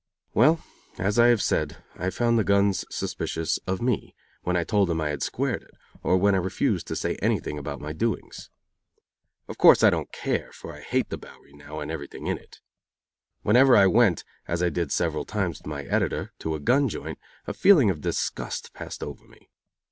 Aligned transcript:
Well, 0.33 0.63
as 0.97 1.19
I 1.19 1.27
have 1.27 1.43
said, 1.43 1.77
I 1.95 2.09
found 2.09 2.39
the 2.39 2.43
guns 2.43 2.85
suspicious 2.89 3.59
of 3.67 3.83
me, 3.83 4.15
when 4.41 4.57
I 4.57 4.63
told 4.63 4.89
them 4.89 4.99
I 4.99 5.09
had 5.09 5.21
squared 5.21 5.61
it, 5.61 5.75
or 6.01 6.17
when 6.17 6.33
I 6.33 6.39
refused 6.39 6.87
to 6.87 6.95
say 6.95 7.17
anything 7.17 7.59
about 7.59 7.79
my 7.79 7.93
doings. 7.93 8.49
Of 9.47 9.59
course 9.59 9.83
I 9.83 9.91
don't 9.91 10.11
care, 10.11 10.51
for 10.53 10.73
I 10.73 10.79
hate 10.81 11.09
the 11.11 11.19
Bowery 11.19 11.53
now 11.53 11.81
and 11.81 11.91
everything 11.91 12.25
in 12.25 12.39
it. 12.39 12.61
Whenever 13.43 13.75
I 13.77 13.85
went, 13.85 14.23
as 14.47 14.63
I 14.63 14.69
did 14.71 14.91
several 14.91 15.23
times 15.23 15.59
with 15.59 15.67
my 15.67 15.83
editor, 15.83 16.33
to 16.39 16.55
a 16.55 16.59
gun 16.59 16.89
joint, 16.89 17.19
a 17.45 17.53
feeling 17.53 17.91
of 17.91 18.01
disgust 18.01 18.73
passed 18.73 19.03
over 19.03 19.27
me. 19.27 19.51